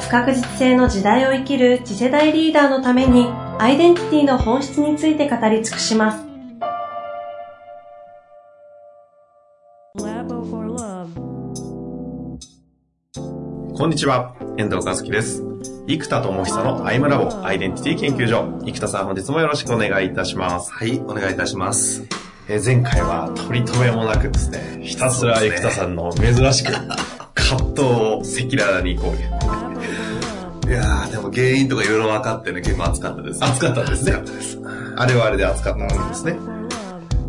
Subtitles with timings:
[0.00, 3.26] 不確実性の時代を生きる次世代リーダーのために
[3.58, 6.24] アイデンティティの本質について語り尽くします。
[13.74, 15.44] こんにちは、遠藤和樹です。
[15.86, 18.60] 生田智久のアイムラボアイデンティティ研究所。
[18.64, 20.72] 生田さん本日もよろしくお願いいたします。
[20.72, 22.06] はい、お願いいたします。
[22.48, 26.72] え前回は取り留めもなくですね、ひたすら生田さんの珍しく
[27.34, 29.67] 葛藤を赤裸々にこう
[30.68, 33.42] いやー、でも原因とかいろいろ分かってね、結構熱かったです。
[33.42, 34.12] 熱かったですね。
[34.12, 34.60] 熱かったです。
[34.96, 36.36] あれはあれで熱かったわけですね。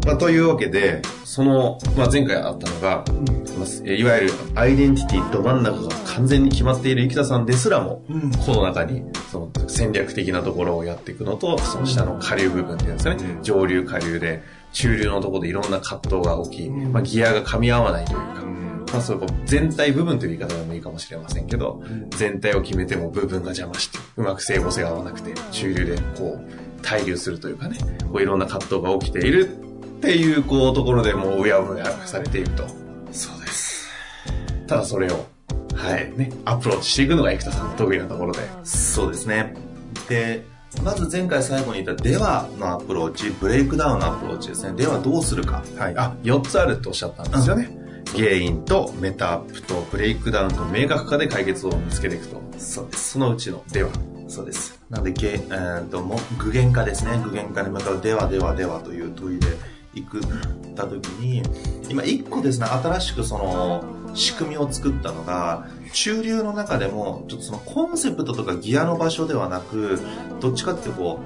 [0.06, 14.42] まあ、というわけで、その、まあ、前回あったのが、うん、いわゆるアイデンティティど真ん中が完全に決まっている生田さんですらも、うん、この中にその戦略的なところをやっていくのと、その下の下流部分っていうんですかね、うん、上流下流で、
[14.74, 18.50] 中流のところでいろんな葛藤が起き、まあ、ギアが噛み合わないというか、
[18.92, 27.78] まあ、そう全体部分という言い方でもいいかもしれませんけど、全体を決めても部分が邪魔して、うまく整合性が合わなくて、中流でこう、対流するというかね、
[28.12, 29.48] こういろんな葛藤が起きている
[30.00, 32.68] っていう、こう、ところでもう、うやむやされていると。
[33.12, 33.90] そうです。
[34.66, 35.26] ただそれを、
[35.76, 38.40] はい、ね、アプローチしていくのが生田さんの得意なところで。
[38.64, 39.56] そうですね。
[40.08, 40.46] で、
[40.84, 44.74] まず前回最後に言ったではのアプローチ、ブレイクダウンのアプローチですね。
[44.74, 45.64] ではどうするか。
[45.78, 45.98] はい。
[45.98, 47.79] あ、4つあるとおっしゃったんですよね。
[48.16, 52.42] 原因とメタアップとブレイクダウンと明確化で解決を見つけていくと。
[52.58, 53.12] そうです。
[53.12, 53.90] そのうちのでは。
[54.28, 54.80] そうです。
[54.90, 57.22] なので、えー、とも具現化ですね。
[57.24, 59.48] 具現化に向かうではではではという問いで
[59.96, 60.22] いくっ
[60.76, 61.44] た時に、
[61.90, 70.00] 今一個ですね、新しくその仕組みを作ったのが、中流の中でも、ちょっとそのコンセプトとかギアの場所ではなく、
[70.40, 71.20] どっちかっていうとこ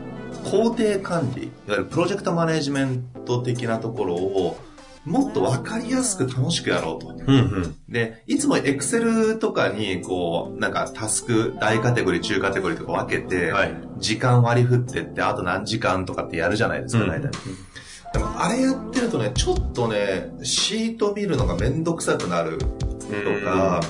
[0.46, 4.58] う、工程管理、いわゆるプロジェクトマネジメント的なところを、
[5.06, 7.09] もっと分かりやすく楽しくやろうと。
[7.09, 17.31] うんうん、で、いつもエクセルとかに、こう、なんかタスク、大カテゴリー、中カテゴリーとか分けて、はい、時間割り振ってって、あと何時間とかってやるじゃないですか、大体。
[18.14, 22.66] でも、あれやってるとね、ちょっとね、シート見るのがめんどくさくなると
[23.46, 23.81] か、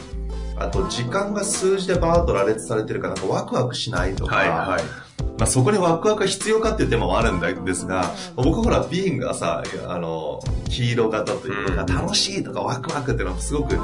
[0.56, 10.40] あと時間が数字でバーッと羅列されてるから、なんかワクワクしないとか、はいはいまあ、そこにワクワクが必要かっていうテーマもあるんですが、僕ほら、ビーンがさ、あの、
[10.70, 13.78] 黄色型というか、楽しいとかワクワクっていうのはすごく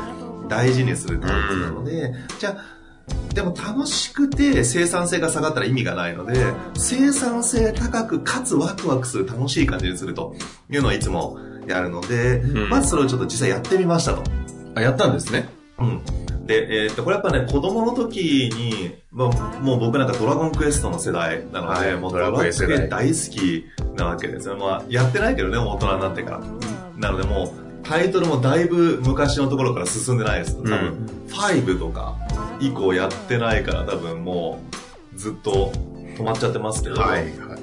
[0.48, 2.80] 大事にするタイプなので、じゃあ、
[3.34, 10.36] でも楽しくて生産性が下がったら意味がないので、生産性高くかつワクワクする楽しい感じにすると
[10.70, 14.24] いうのをいつもやるので、まずそれをちょっと実際やってみましたと。
[14.76, 15.50] あ、やったんですね。
[15.80, 16.46] うん。
[16.46, 24.58] で、えー、っと、これやっぱね、子供の時に、まあ、もう僕なんかドラゴンクエストの世代なので、はい、もうドラゴンクエスト大好きなわけですよ。
[24.58, 26.42] まあ、やってないけどね、大人になってから。
[26.98, 30.58] なのでもう、タイトルもだいぶ昔のところから進んでないです。
[30.58, 32.16] 多分、5とか
[32.60, 34.60] 以降やってないから多分も
[35.14, 35.72] う、ずっと
[36.18, 37.00] 止まっちゃってますけど。
[37.00, 37.60] はい、はい。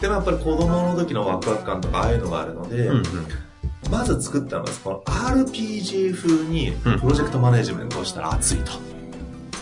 [0.00, 3.04] でもやっぱり子供の時のワクワク感とかああいうのがあるので、うんうん
[3.92, 8.72] まず作ったのがこの RPG 風にプロジェクトマネジメントをしたら熱いと。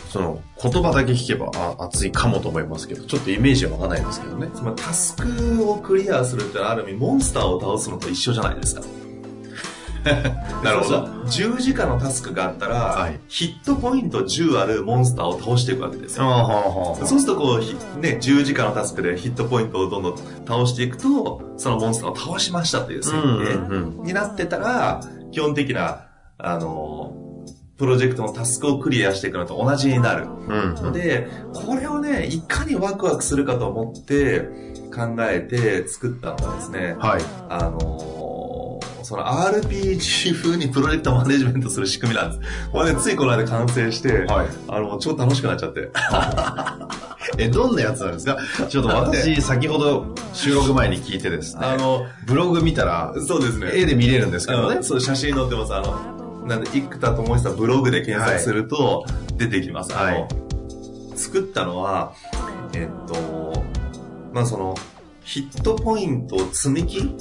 [0.09, 4.49] その言葉だけ聞けばあ熱いかもと思いますけど、ちょっとイメージはわかんないですけどね。
[4.55, 8.83] つまりタスクをクリアするってある意味モンスターを倒すのと一緒じゃないですか。
[10.65, 11.05] なるほど。
[11.27, 16.97] 10時間のタスクがあったら、はい、ヒットポイント10あるモンスターを倒していくわけですよ。
[17.05, 17.61] そうするとこ
[17.97, 20.16] う、ね、10時間のタスクでヒットポイントをどんどん
[20.47, 25.00] 倒していくと、そのモンスターを倒しましたという設定になってたら、
[25.33, 26.06] 基本的な、
[26.38, 27.15] あの、
[27.81, 30.27] プロジェクトのタスクをクリアしていくのと同じになる。
[30.27, 34.41] ので、これをね、いかにワクワクするかと思って
[34.94, 38.19] 考えて作ったのがですね、はい、あの、
[39.11, 42.71] その RPG 風にプロジェクトマネジメントする仕組みなんです。
[42.71, 45.91] これね、ついこの間完成して、はい、あの、超楽しくなっちゃって。
[47.37, 48.37] え、どんなやつなんですか？
[48.69, 53.73] ちょっと私、先ほど収録前に聞いてですね、あの、ブログ見たら、そうですね。
[53.75, 54.81] 絵で見れるんですけどね。
[54.85, 55.75] そう、写真載ってます。
[55.75, 59.05] あの、なんで、生田智久ブログで検索すると
[59.37, 59.93] 出てきます。
[59.93, 60.29] はい、あの、
[61.17, 62.12] 作ったのは、
[62.75, 63.65] えっと、
[64.33, 64.77] まあその、
[65.25, 67.12] ヒットポイントを積み木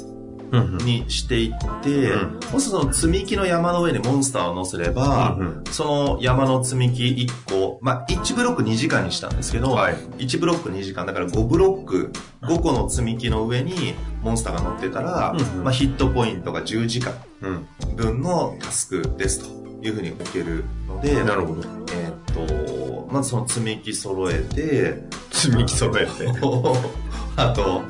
[0.52, 9.96] にしていって、うんもしその積み木の山の上にモンスターを乗せれば、うんその山の積み木1個、まあ、1ブロック2時間にしたんですけど、はい。
[10.18, 12.12] 1ブロック2時間、だから5ブロック、
[12.42, 13.94] 5個の積み木の上に
[14.24, 15.64] モンスターが乗ってたら、うんうん。
[15.64, 17.68] まあ、ヒットポイントが10時間うん。
[17.96, 21.62] 分のタスクですというふうに置けるので、なるほど。
[21.94, 25.04] えーっと、まずその積み木揃えて、
[25.40, 26.10] 積み木揃えて。
[27.36, 27.84] あと、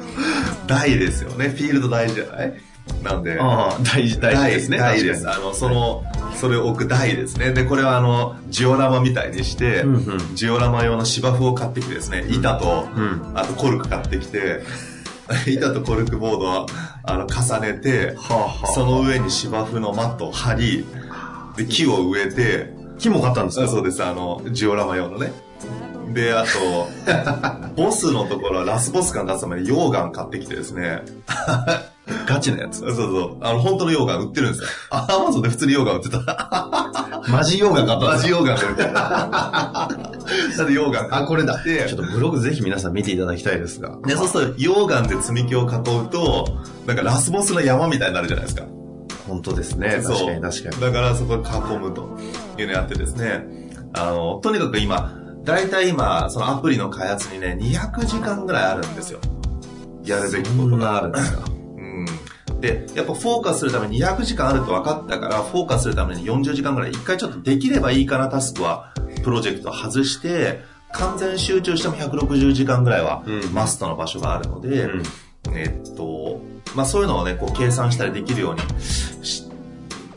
[0.67, 1.49] 台ですよね。
[1.49, 2.53] フィールド大事じゃない？
[3.03, 3.37] なんで、
[3.83, 4.77] 大事、大事ですね。
[4.77, 5.29] 台です。
[5.29, 6.03] あの、その、
[6.35, 7.51] それを置く台ですね。
[7.51, 9.71] で、これはあの、ジオラマみたいにして、に。
[9.81, 9.97] うんう
[10.31, 10.35] ん。
[10.35, 13.31] ジオラマ用の芝生を買ってきてですね、板と、うん。
[13.35, 14.61] あとコルク買ってきて、
[15.47, 16.65] 板とコルクボードは、
[17.03, 20.85] あの、重ねて、はあはその上に芝生のマットを張り、
[21.57, 23.65] で、木を植えて、木も買ったんですか？
[23.65, 25.31] あそうです、あの、ジオラマ用のね。
[26.13, 26.89] で、あと、
[27.75, 31.03] ボスのところはラスボス感出すために溶岩買ってきてですね。
[32.25, 33.37] ガチのやつそうそう。
[33.41, 34.69] あの、本当の溶岩売ってるんですよ。
[34.89, 37.21] アマゾンで普通に溶岩売ってた。
[37.27, 38.93] マジ溶岩買ったんマジ溶岩で売ってた。
[38.93, 41.61] だって溶岩あ、これだ。
[41.63, 43.97] でちょっとブログぜひ皆さん見ていただきたいですが。
[44.05, 46.47] で、そうすると溶岩で積み木を囲うと、
[46.87, 48.65] なんかラスボスの山みたいになるじゃないですか。
[49.27, 50.01] 本当ですね。
[50.03, 50.81] 確かに確かに。
[50.81, 52.17] だからそこを囲むと
[52.57, 53.45] いうのをやってですね、
[53.93, 55.18] あの、とにかく今、
[55.49, 59.19] だいたい今、そのアプリの開発にね、200時間ぐらいあるんですよ。
[60.03, 60.97] やるべきことが。
[60.97, 61.43] あるんですか。
[61.49, 62.61] うん。
[62.61, 68.93] で、やっぱフォーカスするために200時間あると分かったから、フォーカスするために40時間ぐらい、一回ちょっとできればいいかなタスクは、
[69.23, 70.61] プロジェクトを外して、
[70.91, 75.03] 完全集中しても160時間ぐらいはうんマストの場所があるので、うん
[75.53, 76.41] えっと、
[76.75, 78.61] まあそういうのをね、こう計算したりできるように
[79.23, 79.43] し、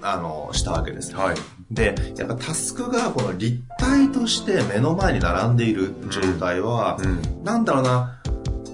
[0.01, 1.15] あの、したわけです。
[1.15, 1.37] はい。
[1.73, 7.45] で、やっぱタスクがこの立体として目の前に並んでいる状態は、うん。
[7.45, 8.21] なんだろうな、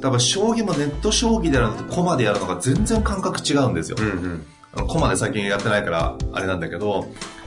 [0.00, 3.96] 多分将棋もネット将棋でやるのとコマでやるのが全然感覚違うんですよ。
[4.00, 4.44] うん
[4.76, 4.86] うん。
[4.88, 7.06] コマで最近やってないからあれなんだけど、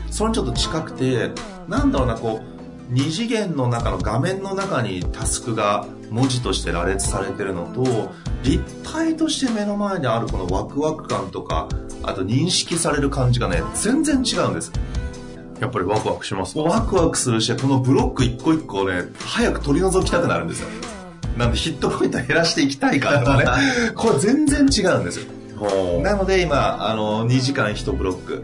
[0.10, 1.32] それにちょっと近くて、
[1.68, 8.12] なんだろうな、こう、二次元の中の画面の中にタスクが文字として羅列されてるのと、
[8.44, 11.70] 立体として目の前にあるこのワクワク感とか、
[12.04, 14.74] あと認識される感じがね、全然違うんです。
[15.62, 16.62] やっぱりワクワクしますか？
[16.62, 20.68] ワクワクするし、このブロック一個一個をね、早く取り除きたくなるんですよ。
[21.38, 23.46] なんでヒットポイント減らしていきたいからとかね、
[23.96, 25.26] これ全然違うんですよ。
[25.58, 28.44] ほなので今、あの、2時間1ブロック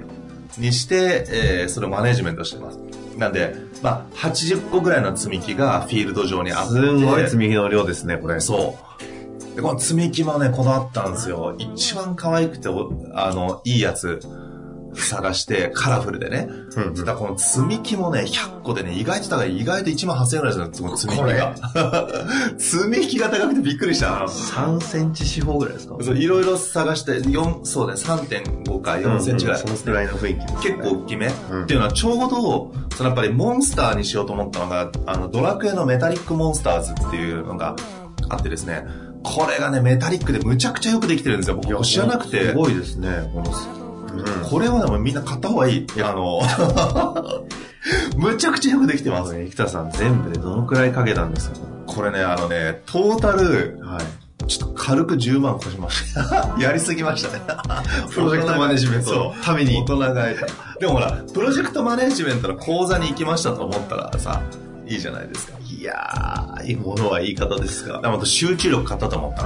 [0.58, 2.80] にして、えーそれをマネジメントしてます。
[3.18, 6.70] なんで、まあ、80個ぐらいの積み木がフィールド上にあって。
[6.70, 8.40] すんごい積み木の量ですね、これ。
[8.40, 8.78] そ
[9.52, 9.56] う。
[9.56, 11.56] で、この積み木もね、こだわったんですよ。
[11.58, 14.20] 一番可愛くて、おあの、いいやつ
[15.02, 16.48] 探して、カラフルでね。
[16.76, 21.56] うんうんこの積み木もね、100個でね、意外と高い、意外と1万8000円ぐらいですよ、積み木が。
[22.58, 24.26] 積み木が高くてびっくりした。
[24.28, 25.96] 3センチ四方ぐらいですか？
[26.02, 29.62] そういろいろ探して、4、そうね、3.5か4センチぐらい。
[29.62, 37.76] そのくらいの雰囲気ね結構大きめ、うんっていうのはちょうど、そのやっぱりモンスターにしようと思ったのが、あの、ドラクエのメタリックモンスターズっていうのが
[38.30, 38.86] あってですね、
[39.24, 41.60] これがね、メタリックでむちゃくちゃよくできてるんですよ。
[41.62, 42.54] 僕知らなくてす。
[42.54, 43.46] ごいですね、この、
[44.20, 44.50] うん。
[44.50, 45.88] これはでもみんな買った方がいい。
[46.04, 46.42] あの、
[48.18, 49.36] むちゃくちゃよくできてます。
[49.36, 51.58] 生田さん全部でどのくらいかけたんですか？
[51.86, 54.48] これね、あのね、トータル、はい。
[54.48, 56.56] ちょっと軽く10万越しました。
[56.60, 57.42] やりすぎましたね。
[58.14, 60.14] プロジェクトマネジメントのために大人が
[60.80, 64.42] でもほら、プロジェクトマネジメントの講座に行きましたと思ったらさ、
[64.86, 65.57] いいじゃないですか。
[65.70, 68.00] いやー、いいものは言い方ですか。
[68.02, 69.44] でも集中力買ったと思った。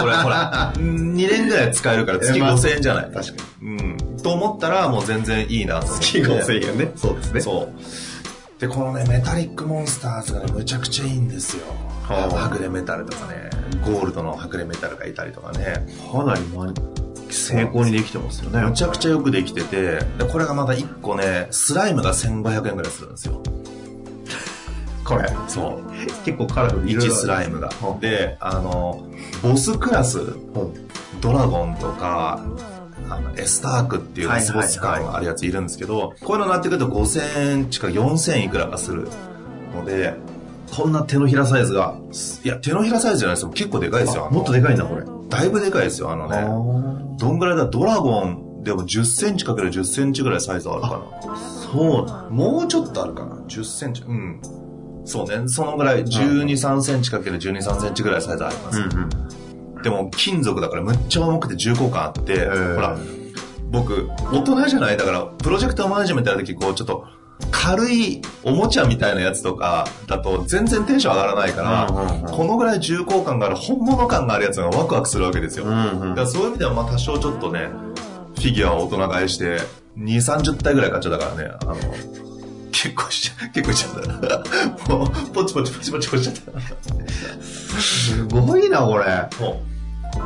[0.00, 3.10] これほら、2年ぐらい使えるから月 えまあ5000円じゃない？
[3.12, 3.68] 確かに。
[3.68, 3.96] うん。
[4.22, 6.04] と思ったらもう全然いいなと思って。
[6.06, 6.92] 月5000円ね。
[6.96, 7.40] そうですね。
[7.40, 7.68] そ
[8.58, 8.60] う。
[8.60, 11.64] で、このね、メタリックモンスターズがね、むちゃくちゃいいんですよ。
[12.02, 13.48] はあはぐれメタルとかね、
[13.84, 15.86] ゴールドのはぐれメタルがいたりとかね。
[16.12, 16.72] かなりま
[17.30, 18.60] 成功にできてますよね。
[18.62, 23.40] むちゃくちゃよくできてて、で、これがまた1個ね、スライムが1500円ぐらいするんですよ。
[25.16, 25.28] これ。
[25.48, 26.24] そう。
[26.24, 26.86] 結構カラフル。
[26.86, 27.70] 1スライムが。
[28.00, 29.04] で、あの、
[29.42, 30.20] ボスクラス、
[31.20, 32.40] ドラゴンとか、
[33.08, 39.08] あのエスタークっていうラスボス感があるやついるんですけど、こういうのになってくると5000円近く4000いくらがする
[39.74, 40.14] ので、
[40.70, 41.96] こんな手のひらサイズが。
[42.44, 43.50] いや、手のひらサイズじゃないですよ。
[43.50, 44.28] 結構でかいですよ。
[44.30, 45.04] もっとでかいんだ、これ。
[45.28, 46.10] だいぶでかいですよ。
[46.10, 47.66] あのね、どんぐらいだ？
[47.66, 51.36] ドラゴンでも10センチかける10センチぐらいサイズあるかな。
[51.36, 54.02] そうなもうちょっとあるかな ?10 センチ。
[54.02, 54.40] うん。
[55.10, 55.48] そうね。
[55.48, 58.80] そのぐらい、12、3センチかける12、3センチぐらいサイズあります。
[58.80, 58.84] うん
[59.74, 59.82] うん。
[59.82, 62.96] でも、金属だからむっちゃ重くて重厚感あって、ーほら、
[63.70, 64.96] 僕、大人じゃない？
[64.96, 67.04] だから、プロジェクトマネジメントやるとき、こう、ちょっと、
[67.50, 71.86] 軽いおもちゃみたいなやつとかだと全然テンション上がらないから、
[72.30, 75.64] このぐらい重厚感がある本物感があるやつがワクワクするわけですよ。
[75.64, 77.70] だからそういう意味ではまあ多少ちょっとね、
[78.34, 79.56] フィギュアを大人買いして、
[79.98, 81.76] 2、30体ぐらい買っちゃったからね、あの、
[82.72, 84.44] 結構しちゃ、結構しちゃっ
[84.86, 84.92] た。
[84.92, 87.80] もう、ポチポチポチポチポチしちゃった。
[87.80, 89.04] すごいな、これ。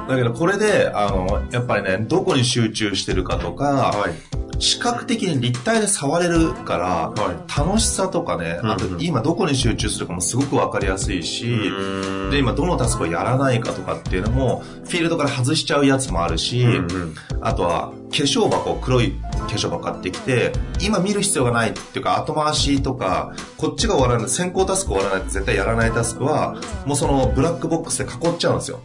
[0.08, 4.34] だけどこれで、あの、やっぱりね、どこに集中してるかとか、はい。
[4.60, 6.86] 視覚的に立体で触れるから、
[7.22, 26.56] は楽しさとかね、あとうんうん今どこに集中するかもすごくわかりやすいし、で、で、今どのタスクをやらないかとかっていうのも、フィールドから外しちゃうやつもあるし、うんうんあとは粧箱、黒い化粧箱買ってきて、今見る必要がないっていうか後回しとか、こっちが終わらない、先行タスク終わらないと絶対やらないタスクは、
[26.86, 28.80] もうそのブラックボックスで囲っちゃうんですよ。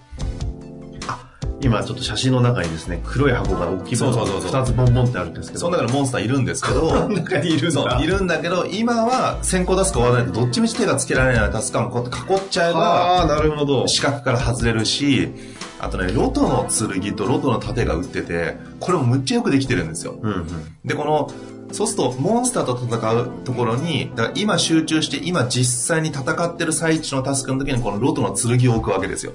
[1.61, 5.59] 今ちょっと写真の中にですね、黒い箱が大きいそうそうそうそう2つボンボンってあるんですけど。
[5.59, 13.87] その中にモンスターいるんですけど、 中にいるんだいるんだけど、今は先行タスク終わらないとどっちみち手がつけられないタスクはこうやって囲っちゃえば、ああ、なるほど。
[13.87, 15.33] 四角から外れるし、
[15.79, 16.67] あとね、ロトの
[17.01, 20.19] 剣とロトの盾が売ってて、これもむっちゃよくできてるんですよ。
[20.21, 20.47] うんうん。
[20.83, 21.29] で、この、
[21.71, 29.33] そうすると、モンスターと戦うところに、だから今集中して、今実際に戦ってる最中のタスクの時に、このロトの剣を置くわけですよ。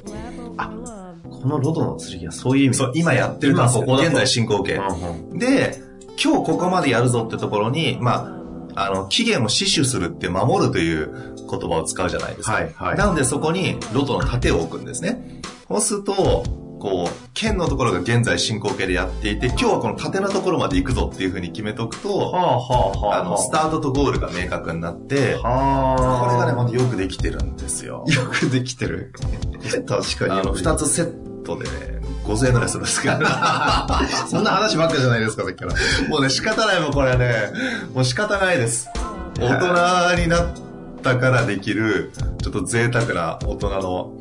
[1.44, 3.84] このロドの剣はそういう意味そう、今やってるタスク。
[3.84, 4.74] 今ここ現在進行形。
[4.74, 5.82] うんうんで、
[6.22, 8.40] 今日ここまでやるぞってところに、ま
[8.74, 12.54] あ、あの、期限を死守するって守るという言葉を使うじゃないですか。
[12.54, 15.40] はいはいなのでそこにロトの盾を置くんですね。
[15.68, 23.20] そうすると、こう、剣のところが現在進行形でやっていて、今日はこの盾のところまで行くぞっていうふうに決めとくと、はあはあはあ。
[23.20, 26.26] あの、スタートとゴールが明確になって、はあ。
[26.26, 28.04] これがね、またよくできてるんですよ。
[28.08, 29.12] よくできてる。
[29.88, 30.40] 確かに。
[30.40, 31.70] あの、二つセットでね、
[32.24, 33.14] 5000円ぐらいするんですけど、
[34.28, 35.74] そんな話ばっかじゃないですか、さっきから。
[36.08, 37.52] もうね、仕方ないもん、これはね、
[37.94, 38.88] もう仕方ないです。
[39.40, 40.48] 大人になっ
[41.02, 44.12] たからできる、ちょっと贅沢な大人の、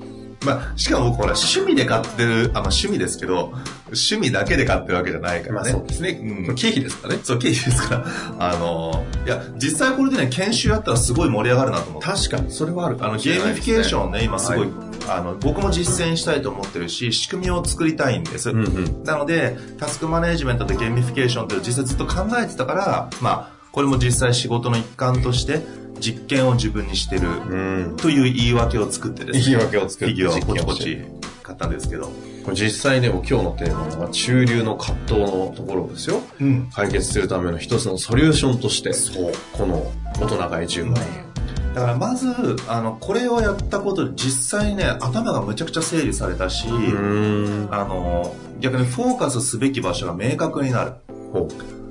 [0.45, 3.53] まあ、しかも僕ほら、趣味で買ってる、あ、まあ趣味ですけど、
[3.87, 5.73] 趣味だけで買ってるわけじゃないからね。
[5.87, 6.09] ですね。
[6.09, 7.19] うん経費ですかね。
[7.23, 8.05] そう、経費ですから。
[8.39, 12.07] あの、いや、実際これでね、研修やったらすごい盛り上がるなと思って。
[12.07, 14.69] 確かに、それはあるかあの、ゲーミフィケーションね、今すごい、はい
[15.09, 18.51] あの、僕も実践したいと思ってるし、仕組みを作りたいんです。
[18.51, 19.03] うんうん。
[19.03, 25.61] なので、タスクマネジメントとゲーミフィケーションという実際ずっと考えてたから、まあ、これも実際仕事の一環として、
[25.99, 27.97] 実験を自分にしてる、うん。
[27.97, 31.01] という言い訳を作ってですね、言い訳を作ってフィギュアをポチポ実チ
[31.43, 32.11] 買ったんですけど。
[32.43, 36.21] これ実際でも今日のテーマは中流の葛藤のところですよ。
[36.41, 36.69] うん。
[36.73, 39.33] 解決するための一つのソリューションとして、そう。
[39.53, 41.33] この大人買い10万円。
[41.73, 42.27] だからまず、
[42.67, 47.67] あの、これをやったことで実際にね、頭がむちゃくちゃ整理されたし、ん。
[47.71, 50.93] あの、逆にフォーカスすべき場所が明確になる。
[51.31, 51.47] ほ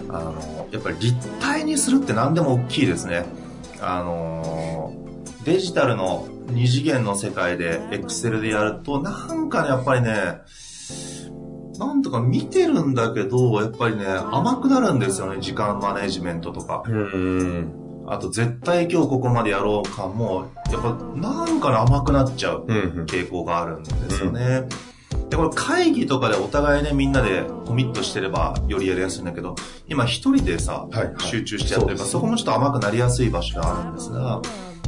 [0.09, 3.25] あの、やっぱり立体にするって何でも大きいですね。
[3.83, 4.95] あの、
[5.45, 10.41] デジタルの二次元の世界で Excel でやると、なんかね、やっぱりね、
[11.79, 16.83] なんとか見てるんだけど、やっぱりね、甘くなるんですよね、時間マネジメントとか。
[16.87, 16.93] う。
[16.93, 17.73] うん。
[18.07, 23.05] あと、絶対今日ここまでやろう感も、やっぱなんかね、甘くなっちゃううんうん。
[23.07, 24.69] 傾向があるんですよね。
[25.33, 29.55] で、これ会議とかでお互いね、みんなでコミットしてればよりやりやすいんだけど、
[29.89, 31.21] 今一人でさ、はいはい。
[31.21, 34.43] 集中してやってるから、そこもちょっと甘くなりやすい場所ではあるんですが、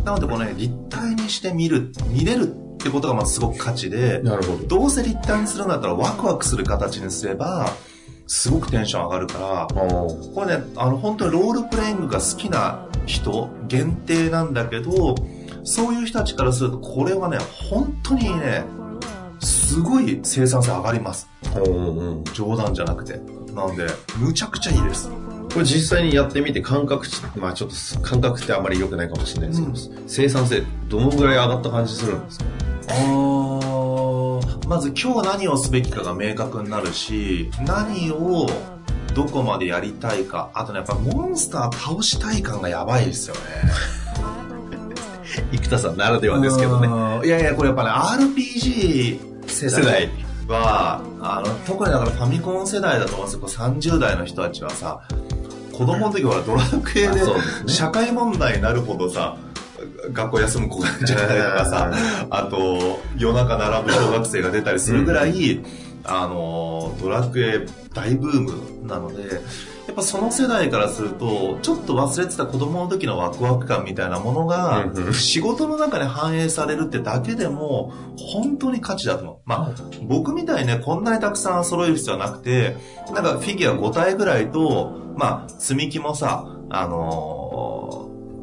[0.05, 4.67] なのでこのね、立体にして見る、見れるってことがまずすごく価値で、なるほど。
[4.67, 7.71] どうせ立体にするんだったらワクワクする形にすれば、
[8.27, 15.15] すごくテンション上がるから、これね、あの、本当にロールプレイングが好きな人限定なんだけど、
[15.63, 17.39] そういう人たちからすると、これはね、
[17.71, 18.65] 本当にね、
[19.75, 21.29] すごい生産性上がります。
[21.57, 22.25] うんうん。
[22.33, 23.19] 冗談じゃなくて。
[23.53, 23.87] なんで、
[24.19, 25.11] むちゃくちゃいいです。
[25.53, 32.45] これ実際にやってみて感覚値、まあちょっと感覚ってあまり良くないかもしれないですけど、生産性どのぐらい上がった感じするんですか？
[32.89, 38.49] あーまず今日何をすべきかが明確になるし、何を
[39.13, 43.41] どこまでやりたいか、あとね、やっぱモンスター倒したい感がやばいですよね。
[45.53, 46.87] 生田さんならではですけどね。
[46.87, 47.27] ね。
[47.27, 50.11] いやいや、これやっぱね、RPG 世代。
[50.49, 55.01] は、あの、特にだからファミコン世代だと思うんですよ、30代の人たちはさ、
[55.73, 57.21] 子供の時はドラクエで
[57.67, 59.37] 社会問題になるほどさ、
[60.13, 61.93] 学校休む子が出ちゃったりとかさ、
[62.31, 65.61] あと、夜中並ぶ小学生が出たりするぐらい、
[66.05, 69.41] あの、ドラクエ大ブームなので、や
[69.95, 79.37] っぱその世代からすると、ちょっと忘れてた子供の時のワクワク感みたいなものがうんう、ん仕事の中で反映されるってだけでも、本当に価値だと思う。
[79.45, 82.77] まあ、僕みたいにね、こんなにたくさん揃える必要はなくて、
[83.15, 87.45] なんかフィギュア5体ぐらいと、まあ、積み木もさ、あのー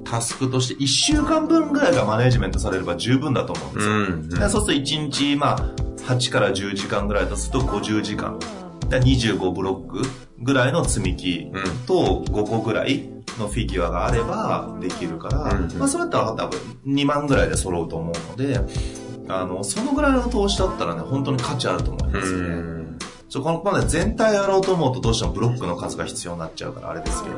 [0.03, 3.93] タスクとして1週間分ぐらいがマネジメントされれば十分だと思うんですよ。
[3.93, 5.58] うんでそうすると1日、まあ、
[6.12, 8.38] 8から10時間ぐらいとすると50時間。
[8.91, 10.01] で25ブロック
[10.39, 11.51] ぐらいの積み木
[11.88, 18.60] と5個ぐらいのフィギュアがあればできるから、うんまあ、それだったら多分2万ぐらいで揃うと思うので、
[19.27, 22.48] あの、そのぐらいの投資だったらね、本当に価値あると思いますね。
[22.50, 23.00] うん。
[23.29, 27.36] ちょこのまで全体やろうと思うとどうしてもブロックの数が必要になっちゃうからあれですけど。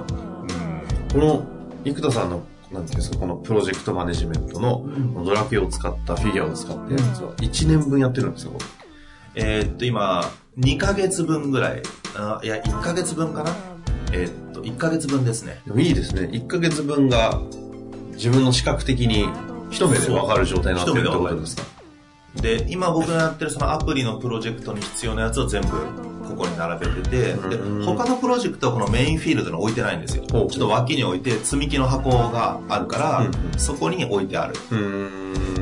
[1.13, 1.45] この
[1.85, 2.41] 生田さんの
[2.71, 4.83] なんていうんですかこのプロジェクトマネジメントの
[5.23, 8.53] ドラクエを使ったフィギュアを使ってやつは1年分やってるんですよ
[9.35, 11.81] えーっと、今、2ヶ月分ぐらい。
[12.15, 13.51] あいや、1ヶ月分かな？
[14.11, 15.61] えーっと、1ヶ月分ですね。
[15.65, 17.41] でもいいですね1ヶ月分が
[18.11, 19.27] 自分の視覚的に
[19.71, 21.63] 一目で分かる状態になってるってことですか？
[22.35, 25.67] で、今僕がやってるそのアプリのプロジェクトに必要なやつを全部
[26.33, 30.23] ここに並べてて、でうん、他のプロジェクトはこのメインフィールドに置いてないんですよ。
[30.25, 34.55] ちょっと脇に置いて積み木の箱があるから、そこに置いてある。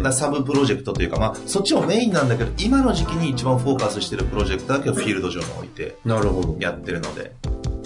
[0.01, 7.33] だサブプロジェクトというか、まあ、そっちもメインなんだけど、今の時期に一番フォーカスしてるプロジェクトだけをフィールド上に置いてなるほどやってるので、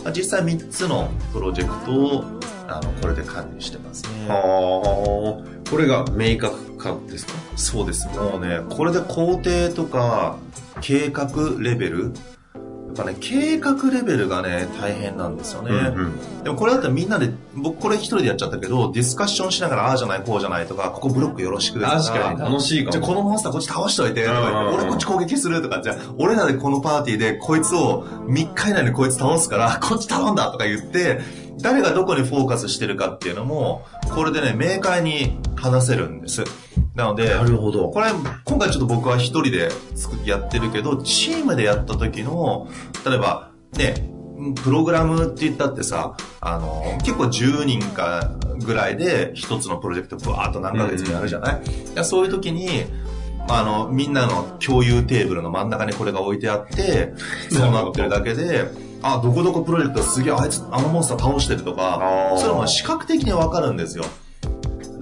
[0.04, 2.24] まあ実際3つのプロジェクトを、
[2.68, 4.28] あの、これで管理してますね。
[4.30, 7.34] はあこれが明確化ですか？
[7.56, 8.08] そうです。
[8.10, 10.38] もうね、これで工程とか、
[10.82, 11.28] 計画
[11.60, 12.14] レベル、
[12.96, 15.72] ぱね、計画レベルがね、大変なんですよね。
[15.72, 31.22] うんでもこれだったらみんなで、僕これ一人でやっちゃったけど、ディスカッションしながら、ああじゃない、こうじゃないとか、ここブロックよろしくです確かに楽しいかもじゃあこのモンスターこっち倒しといて、とか俺こっち攻撃するとか、じゃあ俺らでこのパーティーでこいつを3日以内にこいつ倒すから、こっち頼んだとか言って、
[31.62, 36.44] 誰がどこにフォーカスしてるかっていうのも、これでね、明快に話せるんです。
[36.96, 37.90] なので、なるほど。
[37.90, 38.08] これ、
[38.46, 42.68] 今回ちょっと僕は一人で作やってるけど、チームでやった時の、
[43.06, 44.10] 例えば、ね、
[44.64, 48.32] プログラムって言ったってさ、あの、結構10人か
[48.64, 52.86] ぐらいで一つのプロジェクトブワーっと何ヶ月もやるじゃない、いやそういう時に、
[53.48, 57.14] まあ、あの、みんなの共有テーブルの真ん中にこれが置いてあって、
[57.50, 58.66] そうなってるだけで、
[59.02, 64.06] あ、どこどこプロジェクトすげえ、あいつ、あのモンスター倒してるとかあー、それも視覚的にわかるんですよ。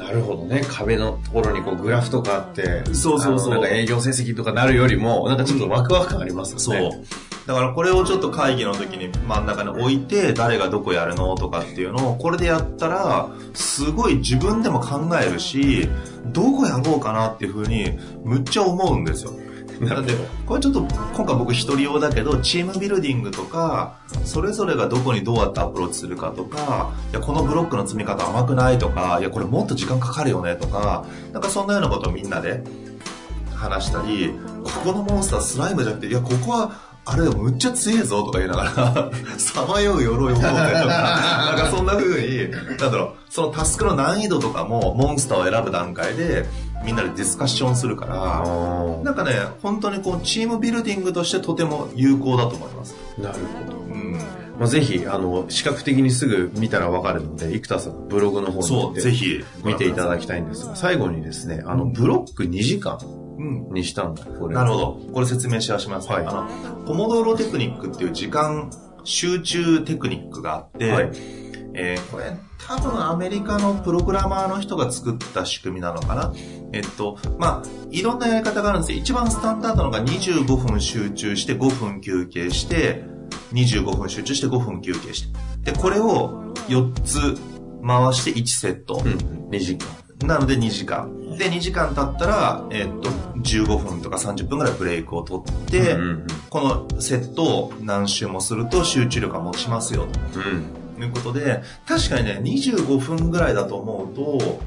[0.04, 7.04] なるほどね壁のところにこうグラフとかあってそうそうそうなんか営業成績とかなるよりもなんかちょっとワクワク感ありますそうよね。
[7.46, 15.90] だからこれをちょっと会議の時に真ん中に置いて、誰がどこやるのとかっていうのを、これでやったら、すごい自分でも考えるし、
[16.28, 19.34] どこやろうかなっていうふうに、むっちゃ思うんですよ。
[19.82, 20.14] なので、
[20.46, 20.82] これちょっと、
[21.14, 32.64] 今回僕一人用だけど、チームビルディングとか、それぞれがどこにどうやってアプローチするかとか、いや、このブロックの積み方甘くないとか、いや、これもっと時間かかるよねとか、なんかそんなようなことをみんなで
[33.56, 34.34] 話したり、
[34.64, 46.46] ここのモンスタースライムじゃなくて、いや、ここは、あれむっちゃ強えぞとか言いながら、 さまよう鎧を持ってとか、 なんかそんな風に、なんだろう、そのタスクの難易度とかも、モンスターを選ぶ段階で、
[46.84, 52.96] みんなでディスカッションするから、なんかね、本当にこう、チームビルディングとしてとても有効だと思います。
[53.18, 53.78] なるほど。
[53.80, 54.14] うん。
[54.60, 59.44] まあ、ぜひ、あの、視覚的にすぐ見たらわかるので、生田さんのブログの方にぜひ。
[59.64, 63.00] 見ていただきたいんですが、最後にですね、あの、ブロック2時間
[63.38, 63.74] うん。
[63.74, 64.56] にしたんだ、これ。
[64.56, 65.00] なるほど。
[65.14, 66.10] これ説明しはします。
[66.10, 68.70] はいあの、ポモドーロテクニックっていう時間
[69.04, 71.10] 集中テクニックがあって、はい
[71.74, 72.36] えーこれ
[72.68, 76.34] 多分アメリカのプログラマーの人が作った仕組みなのかな？
[76.72, 83.04] えっと、まあ、いろんなやり方があるんですけど、一番スタンダードなのが25分集中して5分休憩して、
[83.52, 85.32] 25分集中して5分休憩し
[85.64, 85.72] て。
[85.72, 87.20] で、これを4つ
[87.86, 89.02] 回して1セット。
[89.06, 89.88] うん、2時間。
[90.26, 91.38] なので2時間。
[91.38, 93.10] で、2時間経ったら、えっと、
[93.42, 100.83] 15分とか30分ぐらいブレイクを取って、うんうんこのセットを何周もすると集中力が持ちますよ、うん。
[101.04, 104.62] ということで、確かにね、25分ぐらいだと思うと、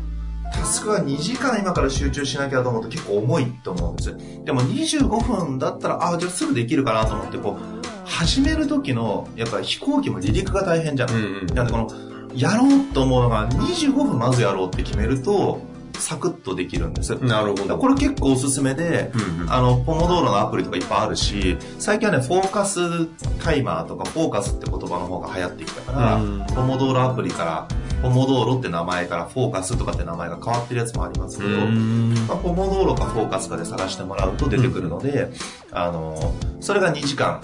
[0.53, 4.17] タスクが2時間今から集中しなきゃと思うと結構重いと思うんですよ。
[4.45, 11.11] でも25分だったら、あ、じゃあすぐできるかなと思って、こう、始める時の、やっぱり飛行機も離陸が大変じゃん。
[11.11, 11.89] うんうんなんでこの、
[12.35, 15.61] やろうと思うのが25分まずやろうって決めると、
[15.99, 17.11] サクッとできるんです。
[17.23, 17.79] なるほど。
[17.79, 23.07] これ結構おすすめで、うんうんあの、ポモドーロのアプリとかいっぱいあるし、最近はね、フォーカス
[23.43, 27.69] タイマーとか、フォーカスって言葉の方が流行ってきたから、うんポモドーロアプリから、
[28.03, 35.31] ポモドーロって名前から、フォーカスとかって名前が変わってるやつもありますけど、うんまあ、ポモドーロかフォーカスかで探してもらうと出てくるので、
[35.71, 37.41] あの、それが2時間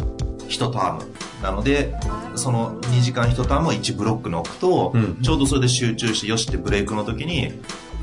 [0.49, 1.13] 1ターム
[1.43, 1.95] なので、
[2.37, 7.53] その2時間1タームを1ブロックに置くと、うんちょうどそれで集中して、よしってブレイクの時に、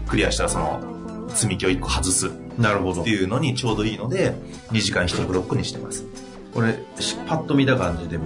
[0.09, 0.81] クリアしたらその、
[1.29, 3.09] 積み木を1個外すっなるほどて。
[3.09, 4.33] いうのにちょうどいいので、
[4.71, 6.05] 2時間1ブロックにしてます。
[6.53, 8.25] これ、しパッと見た感じでも、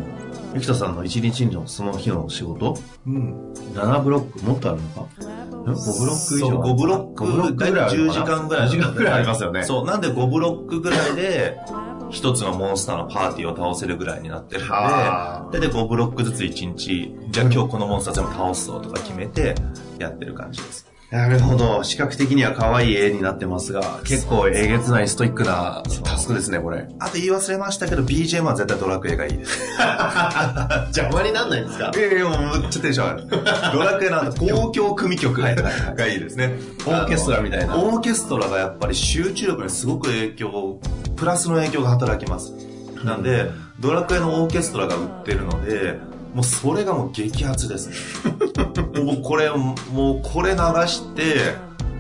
[0.56, 3.54] 生田さんの一日のその日の仕事うん。
[3.74, 8.68] 7ブロックもっとあるのか？5ブロック以上そう、5ブロッ5ブロック、クぐらいある10のかな時間ぐらい。
[8.68, 11.58] 10時間ぐらいありますよねそう、なんで5ブロックぐらいで、
[12.12, 19.56] 一つのモンスターのパーティーを倒せるぐらいになってるんで、はで、で5ブロックずつ1日、じゃあ今日このモンスター全部倒すぞとか決めて、
[19.98, 20.93] やってる感じです。
[21.14, 21.84] なるほど。
[21.84, 26.88] 視覚的には可愛い絵になってますが、結構えげつないストイックなタスクですね、これ。
[26.98, 29.60] あと言い忘れましたけど、BGM は絶対ドラクエがいいです。
[30.98, 31.92] 邪魔になんないんですか？
[31.96, 33.74] いやいや、もうめっちゃテンション上がる。
[33.74, 36.56] ドラクエなんだ、 公共組曲がいいですね。
[36.88, 40.80] オーケストラみたいなオーケストラがやっぱり集中力にすごく影響、
[41.16, 42.54] プラスの影響が働きます。
[43.04, 46.00] なんで、ドラクエのオーケストラが売ってるので、
[46.34, 47.96] もうそれがもう激アツですね。
[48.82, 49.76] もうこれ、も
[50.16, 50.58] うこれ流
[50.88, 51.56] して、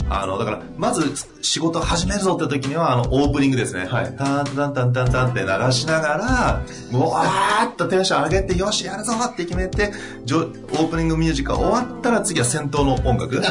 [0.09, 3.85] あの、だから、まず仕事始めるぞって時には、あの、オープニングですね。
[3.85, 9.91] はいタンタンタンタンタンって流しながら、もう、わーっとテンション上げて、よし、やるぞって決めて、
[10.25, 13.41] ジョオープニングミュージックが終わったら次は戦闘の音楽。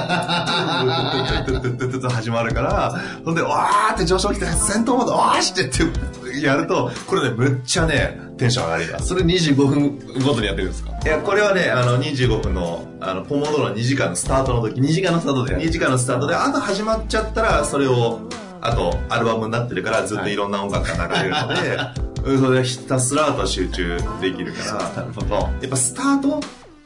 [2.09, 9.07] 始まるから、ほんで、わーって上昇来て、戦闘モード、わーしってってやると、これね、むっちゃね、テンション上がります。
[9.09, 10.91] それ25分ごとにやってるんですか？
[11.05, 18.21] いや、これはね、あの、25分の、あの、ポモドロの2時間のスタートの時 ?2 時間のスタートでやる2時間のスタートで、あと始まっちゃったら、それを、
[18.61, 21.79] あと、アルバムになってるから、ずっといろんな音楽が流れるので、
[22.25, 24.65] うんそれでひたすらあと集中できるか
[24.97, 25.35] ら、なるほど。
[25.35, 26.41] やっぱスタート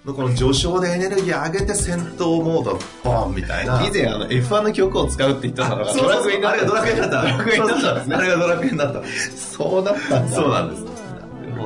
[0.06, 3.84] のこの序章でエネルギー上げて戦闘モード、ボンみたいな。
[3.86, 6.64] 以前あの F1 の曲を使うって言ってたのが、ドラクエになった。
[6.64, 9.02] ドラクエになったあれがドラクエになった。
[9.36, 10.26] そうだった。
[10.28, 10.84] そうなんです。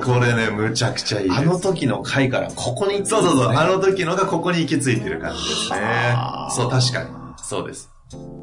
[0.00, 1.30] これね、むちゃくちゃいい。
[1.30, 3.48] あの時の回からここにそうそうそう。
[3.48, 6.46] あのの時のがここに行き着いてる感じですねは。
[6.48, 7.10] あそう、確かに。
[7.36, 7.90] そうです。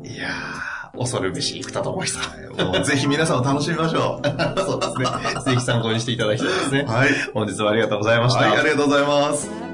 [0.04, 2.20] いやー、恐るべし、生田智久。
[2.66, 4.28] もうぜひ皆さんも楽しみましょう。
[4.62, 5.42] そうですね。
[5.44, 6.86] ぜひ参考にしていただきたいですね。
[6.88, 7.10] はい。
[7.34, 8.42] 本日はありがとうございました。
[8.42, 9.67] はい、ありがとうございます。